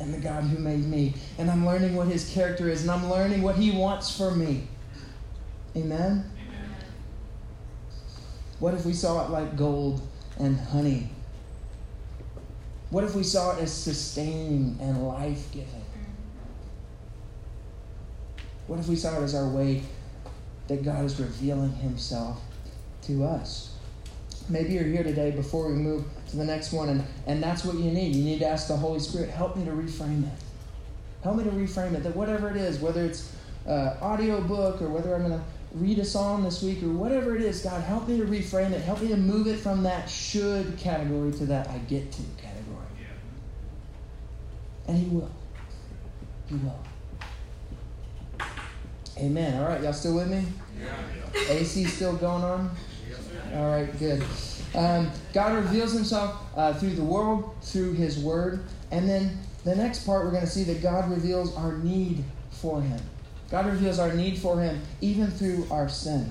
[0.00, 1.14] and the God who made me.
[1.38, 4.66] And I'm learning what his character is and I'm learning what he wants for me.
[5.76, 6.28] Amen?
[8.60, 10.00] What if we saw it like gold
[10.38, 11.10] and honey?
[12.90, 15.84] What if we saw it as sustaining and life giving?
[18.66, 19.82] What if we saw it as our way
[20.68, 22.40] that God is revealing Himself
[23.02, 23.74] to us.
[24.48, 27.76] Maybe you're here today before we move to the next one, and, and that's what
[27.76, 28.14] you need.
[28.14, 30.38] You need to ask the Holy Spirit, help me to reframe it.
[31.22, 32.02] Help me to reframe it.
[32.02, 33.34] That whatever it is, whether it's
[33.66, 37.36] uh, audio book or whether I'm going to read a psalm this week or whatever
[37.36, 38.80] it is, God, help me to reframe it.
[38.82, 42.86] Help me to move it from that should category to that I get to category.
[44.86, 45.30] And He will.
[46.48, 46.78] He will.
[49.18, 49.60] Amen.
[49.60, 50.44] All right, y'all still with me?
[50.80, 51.52] Yeah.
[51.52, 52.70] AC still going on?
[53.54, 54.22] All right, good.
[54.74, 58.64] Um, God reveals himself uh, through the world, through his word.
[58.90, 62.80] And then the next part, we're going to see that God reveals our need for
[62.80, 63.00] him.
[63.50, 66.30] God reveals our need for him even through our sin.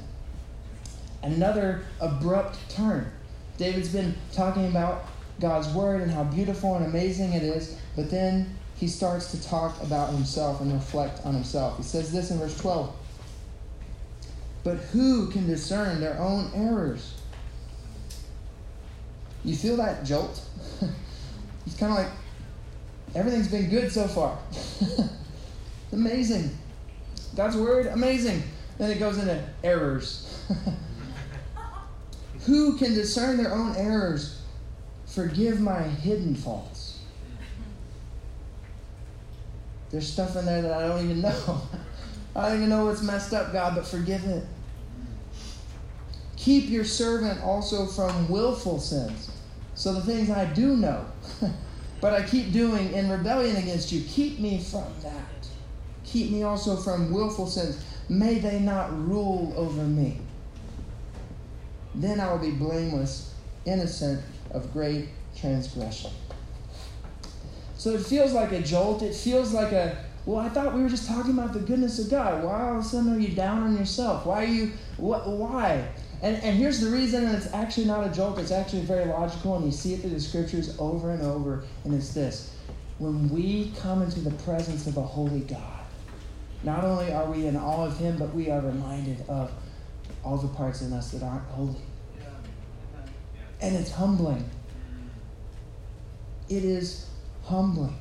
[1.23, 3.12] Another abrupt turn.
[3.58, 5.06] David's been talking about
[5.39, 9.82] God's word and how beautiful and amazing it is, but then he starts to talk
[9.82, 11.77] about himself and reflect on himself.
[11.77, 12.95] He says this in verse 12
[14.63, 17.15] But who can discern their own errors?
[19.43, 20.41] You feel that jolt?
[21.65, 22.12] He's kind of like,
[23.15, 24.38] everything's been good so far.
[25.91, 26.51] amazing.
[27.38, 28.41] God's word, amazing.
[28.80, 30.43] Then it goes into errors.
[32.45, 34.41] who can discern their own errors?
[35.06, 37.00] Forgive my hidden faults.
[39.91, 41.62] There's stuff in there that I don't even know.
[42.36, 44.43] I don't even know what's messed up, God, but forgive it.
[46.38, 49.32] Keep your servant also from willful sins.
[49.76, 51.06] So the things I do know,
[52.02, 55.37] but I keep doing in rebellion against you, keep me from that.
[56.08, 57.84] Keep me also from willful sins.
[58.10, 60.20] May they not rule over me.
[61.93, 63.34] Then I will be blameless,
[63.65, 66.12] innocent of great transgression.
[67.76, 69.02] So it feels like a jolt.
[69.04, 72.10] It feels like a, well, I thought we were just talking about the goodness of
[72.10, 72.43] God.
[72.43, 74.26] Why all of a sudden are you down on yourself?
[74.26, 75.88] Why are you, what, why?
[76.22, 79.56] And, and here's the reason, and it's actually not a joke, it's actually very logical,
[79.56, 82.56] and you see it through the scriptures over and over, and it's this.
[82.98, 85.77] When we come into the presence of a holy God,
[86.63, 89.52] not only are we in awe of Him, but we are reminded of
[90.24, 91.82] all the parts in us that aren't holy.
[93.62, 94.50] And it's humbling.
[96.50, 97.08] It is
[97.46, 97.98] humbling.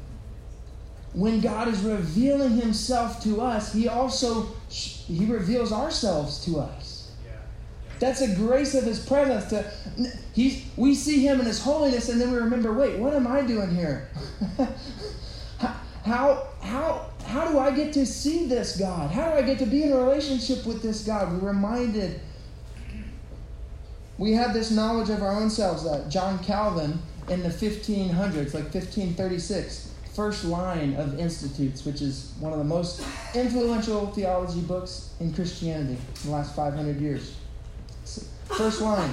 [1.13, 7.13] When God is revealing himself to us, he also he reveals ourselves to us.
[7.99, 9.65] That's a grace of his presence to
[10.35, 13.41] he's we see him in his holiness and then we remember, wait, what am I
[13.43, 14.11] doing here?
[16.07, 19.11] how how how do I get to see this God?
[19.11, 21.33] How do I get to be in a relationship with this God?
[21.33, 22.21] We're reminded
[24.17, 28.73] we have this knowledge of our own selves that John Calvin in the 1500s, like
[28.73, 33.03] 1536, first line of Institutes, which is one of the most
[33.35, 37.37] influential theology books in Christianity in the last 500 years.
[38.57, 39.13] First line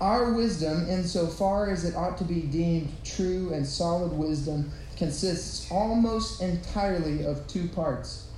[0.00, 6.40] Our wisdom, insofar as it ought to be deemed true and solid wisdom, consists almost
[6.42, 8.28] entirely of two parts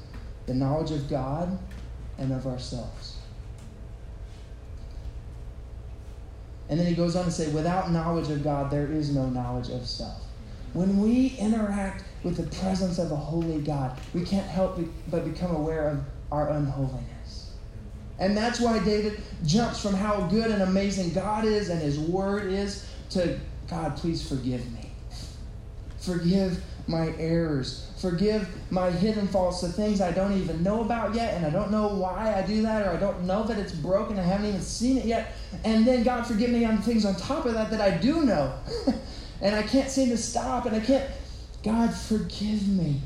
[0.46, 1.58] the knowledge of God
[2.18, 3.16] and of ourselves.
[6.68, 9.70] And then he goes on to say, without knowledge of God, there is no knowledge
[9.70, 10.22] of self.
[10.72, 14.78] When we interact with the presence of a holy God, we can't help
[15.10, 17.52] but become aware of our unholiness.
[18.18, 22.52] And that's why David jumps from how good and amazing God is and his word
[22.52, 23.38] is to
[23.68, 24.85] God, please forgive me.
[26.06, 27.90] Forgive my errors.
[27.96, 31.70] Forgive my hidden faults, the things I don't even know about yet, and I don't
[31.70, 34.60] know why I do that, or I don't know that it's broken, I haven't even
[34.60, 35.34] seen it yet.
[35.64, 38.54] And then, God, forgive me on things on top of that that I do know.
[39.40, 41.10] and I can't seem to stop, and I can't.
[41.62, 43.00] God, forgive me.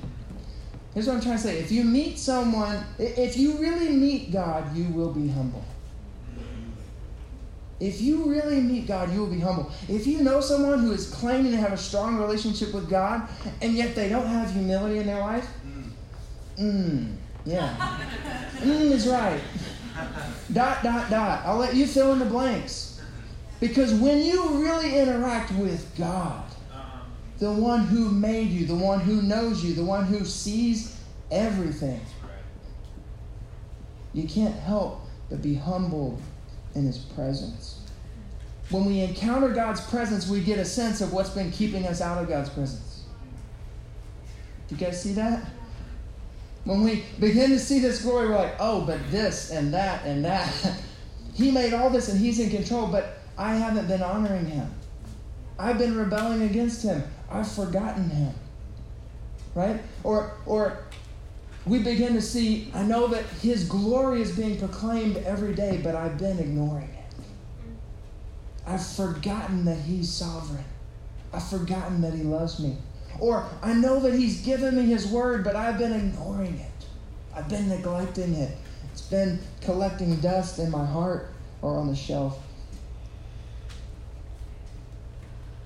[0.92, 1.58] Here's what I'm trying to say.
[1.58, 5.64] If you meet someone, if you really meet God, you will be humble.
[7.80, 9.72] If you really meet God, you will be humble.
[9.88, 13.26] If you know someone who is claiming to have a strong relationship with God
[13.62, 15.48] and yet they don't have humility in their life,
[16.58, 17.16] mmm,
[17.46, 17.98] yeah.
[18.58, 19.40] Mmm is right.
[20.52, 21.46] Dot, dot, dot.
[21.46, 23.00] I'll let you fill in the blanks.
[23.60, 26.44] Because when you really interact with God,
[27.38, 30.98] the one who made you, the one who knows you, the one who sees
[31.30, 32.00] everything,
[34.12, 36.20] you can't help but be humbled
[36.74, 37.80] in his presence.
[38.70, 42.22] When we encounter God's presence, we get a sense of what's been keeping us out
[42.22, 43.02] of God's presence.
[44.68, 45.44] Do you guys see that?
[46.64, 50.24] When we begin to see this glory, we're like, oh, but this and that and
[50.24, 50.52] that.
[51.34, 54.70] he made all this and he's in control, but I haven't been honoring him.
[55.58, 57.02] I've been rebelling against him.
[57.30, 58.34] I've forgotten him.
[59.54, 59.80] Right?
[60.04, 60.84] Or or
[61.66, 65.94] we begin to see, I know that his glory is being proclaimed every day, but
[65.94, 67.14] I've been ignoring it.
[68.66, 70.64] I've forgotten that he's sovereign.
[71.32, 72.76] I've forgotten that he loves me.
[73.20, 76.86] Or I know that He's given me His word, but I've been ignoring it.
[77.34, 78.56] I've been neglecting it.
[78.92, 82.38] It's been collecting dust in my heart or on the shelf.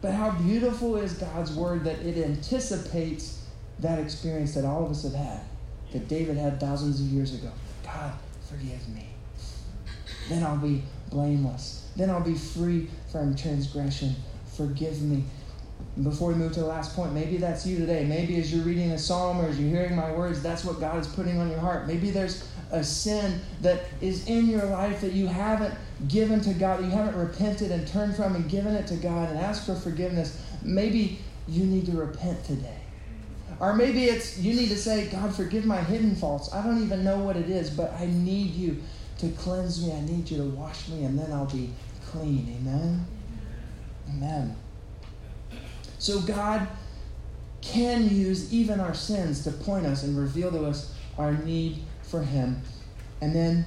[0.03, 3.47] But how beautiful is God's word that it anticipates
[3.79, 5.41] that experience that all of us have had,
[5.95, 7.51] that David had thousands of years ago.
[7.85, 8.13] God,
[8.51, 9.07] forgive me.
[10.29, 11.89] Then I'll be blameless.
[11.97, 14.17] Then I'll be free from transgression.
[14.57, 15.25] Forgive me.
[16.03, 18.05] Before we move to the last point, maybe that's you today.
[18.05, 20.99] Maybe as you're reading a psalm or as you're hearing my words, that's what God
[20.99, 21.87] is putting on your heart.
[21.87, 25.75] Maybe there's a sin that is in your life that you haven't
[26.09, 29.29] given to God, that you haven't repented and turned from and given it to God
[29.29, 30.43] and asked for forgiveness.
[30.63, 32.84] Maybe you need to repent today.
[33.61, 36.53] Or maybe it's you need to say, God, forgive my hidden faults.
[36.53, 38.83] I don't even know what it is, but I need you
[39.19, 39.93] to cleanse me.
[39.93, 41.71] I need you to wash me, and then I'll be
[42.07, 42.57] clean.
[42.61, 43.07] Amen?
[44.11, 44.57] Amen.
[45.99, 46.69] So God
[47.61, 52.23] can use even our sins to point us and reveal to us our need for
[52.23, 52.61] Him.
[53.21, 53.65] And then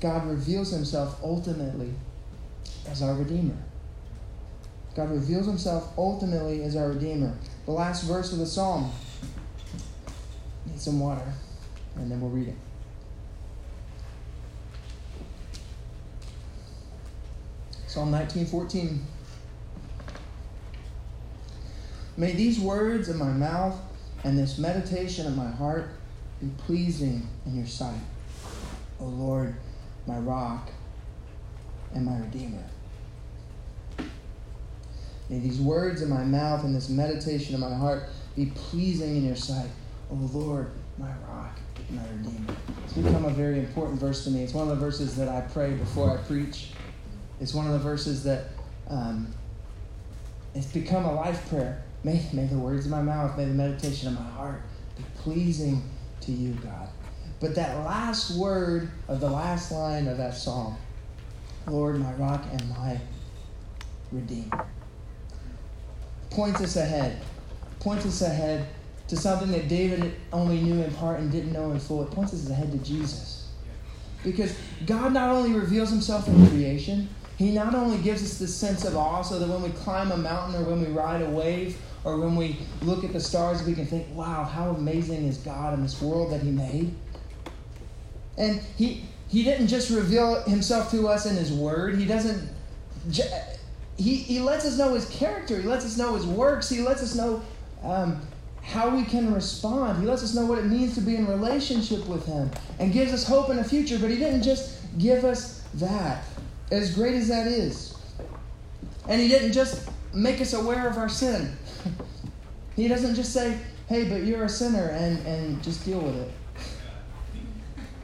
[0.00, 1.94] God reveals Himself ultimately
[2.88, 3.56] as our Redeemer.
[4.94, 7.36] God reveals Himself ultimately as our Redeemer.
[7.66, 8.92] The last verse of the Psalm.
[10.66, 11.32] Need some water,
[11.96, 12.54] and then we'll read it.
[17.88, 19.00] Psalm 19:14.
[22.16, 23.78] May these words of my mouth
[24.22, 25.90] and this meditation of my heart
[26.40, 28.00] be pleasing in your sight,
[29.00, 29.54] O Lord,
[30.06, 30.70] my rock
[31.94, 32.64] and my redeemer.
[35.28, 38.04] May these words in my mouth and this meditation of my heart
[38.36, 39.70] be pleasing in your sight,
[40.10, 41.58] O Lord, my rock
[41.88, 42.56] and my redeemer.
[42.84, 44.44] It's become a very important verse to me.
[44.44, 46.70] It's one of the verses that I pray before I preach.
[47.40, 48.50] It's one of the verses that
[48.88, 49.32] um,
[50.54, 51.82] it's become a life prayer.
[52.04, 54.62] May, may the words of my mouth, may the meditation of my heart
[54.96, 55.82] be pleasing
[56.20, 56.88] to you, God.
[57.40, 60.76] But that last word of the last line of that psalm,
[61.66, 62.98] Lord, my rock and my
[64.12, 64.66] redeemer,
[66.30, 67.20] points us ahead.
[67.80, 68.66] Points us ahead
[69.08, 72.02] to something that David only knew in part and didn't know in full.
[72.02, 73.48] It points us ahead to Jesus.
[74.24, 77.08] Because God not only reveals himself in creation,
[77.38, 80.16] he not only gives us this sense of awe so that when we climb a
[80.16, 83.74] mountain or when we ride a wave or when we look at the stars, we
[83.74, 86.94] can think, wow, how amazing is God in this world that He made?
[88.38, 92.48] And He, he didn't just reveal Himself to us in His Word, He doesn't.
[93.98, 97.02] He, he lets us know His character, He lets us know His works, He lets
[97.02, 97.42] us know
[97.82, 98.20] um,
[98.62, 100.00] how we can respond.
[100.00, 103.12] He lets us know what it means to be in relationship with Him and gives
[103.12, 103.98] us hope in the future.
[103.98, 106.24] But He didn't just give us that,
[106.70, 107.96] as great as that is.
[109.08, 111.56] And He didn't just make us aware of our sin.
[112.76, 116.30] he doesn't just say, hey, but you're a sinner and, and just deal with it.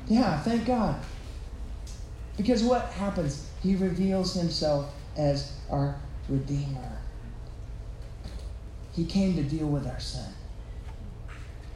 [0.09, 1.01] Yeah, thank God.
[2.37, 3.49] Because what happens?
[3.63, 5.97] He reveals himself as our
[6.29, 6.99] Redeemer.
[8.95, 10.33] He came to deal with our sin.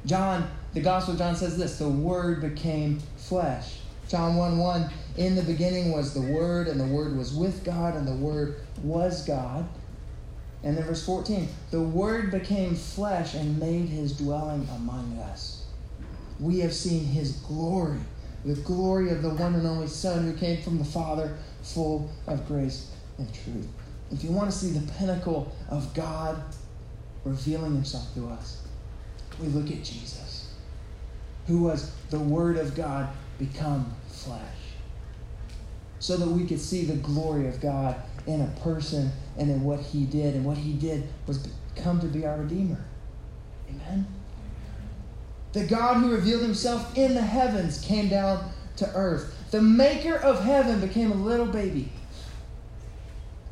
[0.04, 3.80] John, the Gospel of John says this the Word became flesh.
[4.08, 7.96] John 1 1, in the beginning was the Word, and the Word was with God,
[7.96, 9.68] and the Word was God.
[10.62, 15.64] And then verse 14 the Word became flesh and made his dwelling among us.
[16.38, 17.98] We have seen his glory,
[18.44, 22.46] the glory of the one and only Son who came from the Father, full of
[22.46, 23.68] grace and truth.
[24.12, 26.40] If you want to see the pinnacle of God
[27.24, 28.62] revealing himself to us,
[29.40, 30.54] we look at Jesus,
[31.46, 33.08] who was the Word of God
[33.38, 34.42] become flesh.
[35.98, 37.96] so that we could see the glory of God
[38.26, 40.34] in a person and in what he did.
[40.34, 42.84] And what he did was come to be our Redeemer.
[43.70, 44.06] Amen.
[45.52, 49.34] The God who revealed himself in the heavens came down to earth.
[49.50, 51.90] The maker of heaven became a little baby.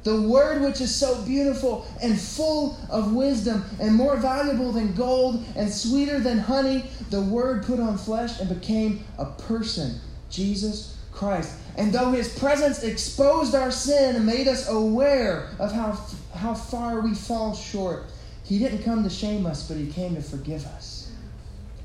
[0.05, 5.43] The word, which is so beautiful and full of wisdom and more valuable than gold
[5.57, 9.99] and sweeter than honey, the word put on flesh and became a person,
[10.29, 11.59] Jesus Christ.
[11.77, 15.99] And though his presence exposed our sin and made us aware of how,
[16.35, 18.05] how far we fall short,
[18.45, 21.11] he didn't come to shame us, but he came to forgive us.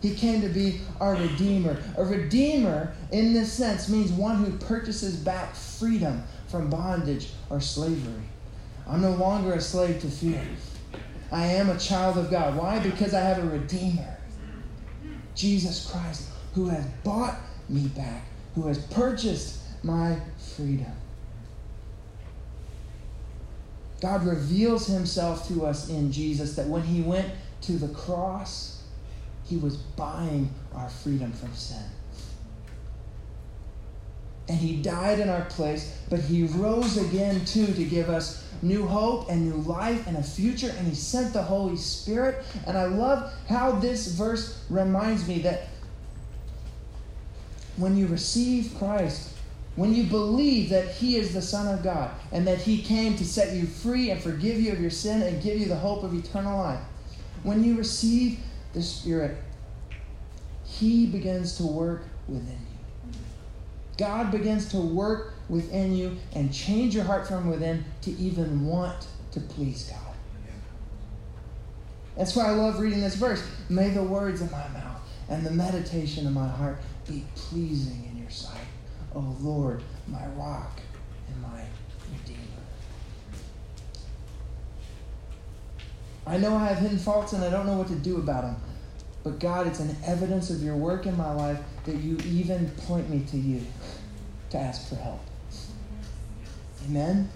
[0.02, 1.78] He came to be our Redeemer.
[1.98, 8.24] A Redeemer, in this sense, means one who purchases back freedom from bondage or slavery.
[8.88, 10.44] I'm no longer a slave to fear.
[11.32, 12.56] I am a child of God.
[12.56, 12.80] Why?
[12.80, 14.18] Because I have a Redeemer,
[15.36, 17.38] Jesus Christ, who has bought
[17.70, 18.26] me back,
[18.56, 20.18] who has purchased my
[20.56, 20.92] freedom.
[24.02, 27.32] God reveals himself to us in Jesus that when he went
[27.62, 28.84] to the cross,
[29.44, 31.84] he was buying our freedom from sin.
[34.50, 38.86] And he died in our place, but he rose again too to give us new
[38.86, 40.74] hope and new life and a future.
[40.78, 42.44] And he sent the Holy Spirit.
[42.66, 45.68] And I love how this verse reminds me that
[47.78, 49.30] when you receive Christ,
[49.76, 53.26] when you believe that He is the Son of God and that He came to
[53.26, 56.14] set you free and forgive you of your sin and give you the hope of
[56.14, 56.82] eternal life,
[57.44, 58.40] when you receive
[58.74, 59.38] the Spirit,
[60.66, 62.69] He begins to work within you.
[64.00, 69.08] God begins to work within you and change your heart from within to even want
[69.32, 70.16] to please God.
[72.16, 73.46] That's why I love reading this verse.
[73.68, 78.22] May the words of my mouth and the meditation of my heart be pleasing in
[78.22, 78.62] your sight.
[79.14, 80.80] O Lord, my rock
[81.28, 81.64] and my
[82.10, 82.40] redeemer.
[86.26, 88.56] I know I have hidden faults and I don't know what to do about them.
[89.24, 91.60] But God, it's an evidence of your work in my life
[91.90, 93.62] that you even point me to you
[94.52, 95.22] to ask for help.
[96.86, 97.30] Amen?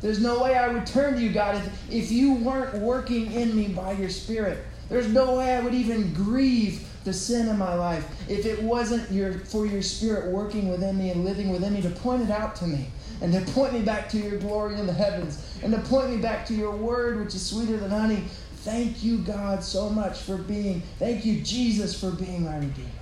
[0.00, 3.56] There's no way I would turn to you, God, if, if you weren't working in
[3.56, 4.64] me by your Spirit.
[4.88, 9.10] There's no way I would even grieve the sin in my life if it wasn't
[9.10, 12.56] your, for your Spirit working within me and living within me to point it out
[12.56, 12.88] to me
[13.20, 16.16] and to point me back to your glory in the heavens and to point me
[16.16, 18.24] back to your word, which is sweeter than honey,
[18.62, 23.01] Thank you, God, so much for being, thank you, Jesus, for being my Redeemer.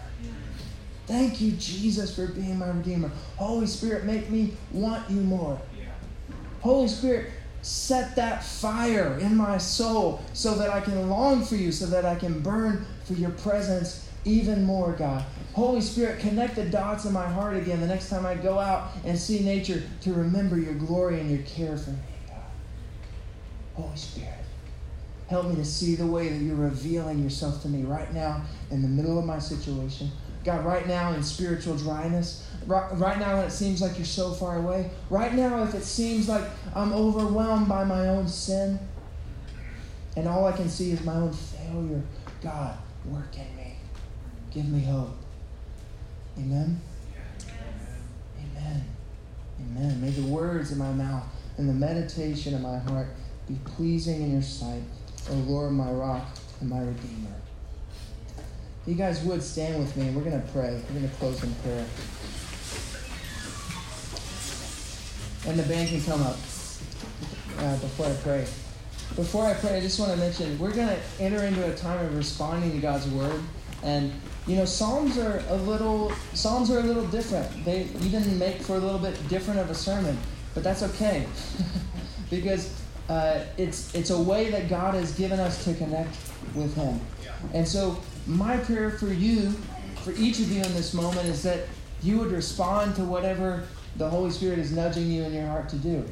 [1.06, 3.10] Thank you, Jesus, for being my Redeemer.
[3.36, 5.60] Holy Spirit, make me want you more.
[6.60, 7.32] Holy Spirit,
[7.62, 12.04] set that fire in my soul so that I can long for you, so that
[12.04, 15.24] I can burn for your presence even more, God.
[15.54, 18.92] Holy Spirit, connect the dots in my heart again the next time I go out
[19.04, 21.98] and see nature to remember your glory and your care for me,
[22.28, 22.36] God.
[23.74, 24.34] Holy Spirit.
[25.28, 28.82] Help me to see the way that you're revealing yourself to me right now in
[28.82, 30.10] the middle of my situation.
[30.44, 34.58] God, right now in spiritual dryness, right, now when it seems like you're so far
[34.58, 38.78] away, right now if it seems like I'm overwhelmed by my own sin
[40.16, 42.02] and all I can see is my own failure,
[42.42, 43.76] God, work in me.
[44.50, 45.16] Give me hope.
[46.38, 46.80] Amen?
[48.38, 48.84] Amen.
[49.60, 50.00] Amen.
[50.00, 51.24] May the words of my mouth
[51.58, 53.08] and the meditation of my heart
[53.46, 54.82] be pleasing in your sight.
[55.30, 56.26] O Lord, my rock
[56.60, 57.39] and my redeemer.
[58.86, 60.80] You guys would stand with me, and we're going to pray.
[60.88, 61.84] We're going to close in prayer.
[65.46, 66.36] And the band can come up
[67.58, 68.46] uh, before I pray.
[69.16, 72.04] Before I pray, I just want to mention we're going to enter into a time
[72.06, 73.40] of responding to God's word.
[73.82, 74.12] And
[74.46, 77.64] you know, psalms are a little psalms are a little different.
[77.64, 80.16] They even make for a little bit different of a sermon,
[80.54, 81.26] but that's okay,
[82.30, 86.16] because uh, it's it's a way that God has given us to connect
[86.54, 87.00] with Him.
[87.52, 87.98] And so
[88.30, 89.50] my prayer for you,
[90.02, 91.66] for each of you in this moment, is that
[92.02, 93.64] you would respond to whatever
[93.96, 96.04] the Holy Spirit is nudging you in your heart to do.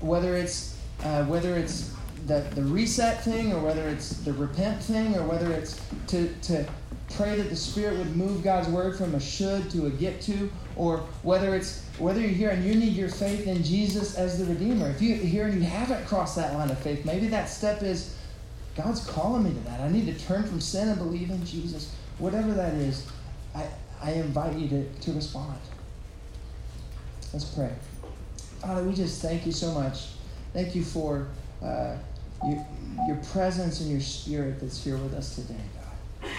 [0.00, 1.94] Whether it's uh, whether it's
[2.26, 6.66] the, the reset thing, or whether it's the repent thing, or whether it's to, to
[7.14, 10.50] pray that the Spirit would move God's word from a should to a get to,
[10.76, 14.44] or whether it's whether you're here and you need your faith in Jesus as the
[14.52, 14.88] Redeemer.
[14.90, 18.16] If you're here and you haven't crossed that line of faith, maybe that step is
[18.78, 19.80] God's calling me to that.
[19.80, 21.92] I need to turn from sin and believe in Jesus.
[22.18, 23.04] Whatever that is,
[23.52, 23.66] I,
[24.00, 25.58] I invite you to, to respond.
[27.32, 27.72] Let's pray.
[28.60, 30.10] Father, we just thank you so much.
[30.52, 31.26] Thank you for
[31.60, 31.96] uh,
[32.46, 32.66] your,
[33.08, 35.60] your presence and your spirit that's here with us today,
[36.22, 36.30] God.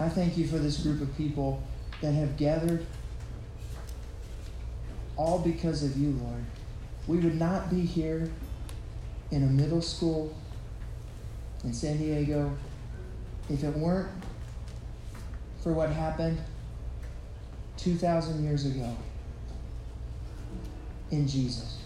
[0.00, 1.62] I thank you for this group of people
[2.00, 2.86] that have gathered
[5.18, 6.44] all because of you, Lord.
[7.06, 8.30] We would not be here
[9.30, 10.34] in a middle school
[11.64, 12.56] in San Diego
[13.50, 14.10] if it weren't
[15.62, 16.38] for what happened
[17.78, 18.96] 2,000 years ago
[21.10, 21.82] in Jesus.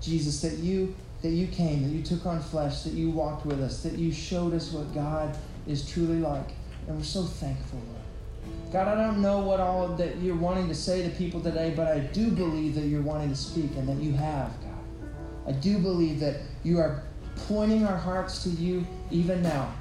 [0.00, 3.58] Jesus, that you that you came, that you took on flesh, that you walked with
[3.62, 5.34] us, that you showed us what God
[5.66, 6.50] is truly like.
[6.86, 8.70] And we're so thankful, Lord.
[8.70, 11.88] God, I don't know what all that you're wanting to say to people today, but
[11.88, 15.48] I do believe that you're wanting to speak and that you have, God.
[15.48, 17.02] I do believe that you are
[17.48, 19.72] pointing our hearts to you even now.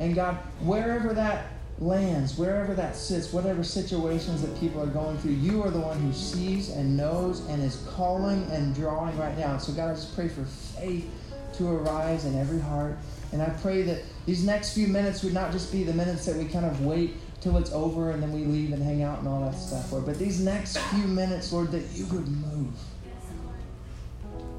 [0.00, 1.46] And God, wherever that
[1.78, 5.98] lands, wherever that sits, whatever situations that people are going through, you are the one
[6.00, 9.52] who sees and knows and is calling and drawing right now.
[9.52, 11.10] And so, God, I just pray for faith
[11.54, 12.96] to arise in every heart.
[13.32, 16.36] And I pray that these next few minutes would not just be the minutes that
[16.36, 19.28] we kind of wait till it's over and then we leave and hang out and
[19.28, 20.06] all that stuff, Lord.
[20.06, 22.74] But these next few minutes, Lord, that you would move.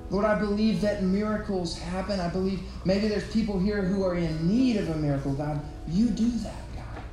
[0.09, 2.19] Lord, I believe that miracles happen.
[2.19, 5.33] I believe maybe there's people here who are in need of a miracle.
[5.33, 6.63] God, you do that.
[6.75, 7.03] God.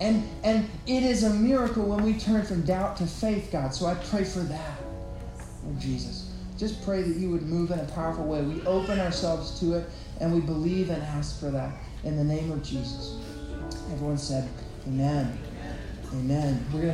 [0.00, 3.74] And, and it is a miracle when we turn from doubt to faith, God.
[3.74, 4.78] So I pray for that,
[5.64, 6.30] Lord Jesus.
[6.56, 8.42] Just pray that you would move in a powerful way.
[8.42, 9.88] We open ourselves to it
[10.20, 11.74] and we believe and ask for that
[12.04, 13.18] in the name of Jesus.
[13.92, 14.48] Everyone said,
[14.86, 15.38] Amen.
[16.12, 16.64] Amen.
[16.72, 16.82] We're going to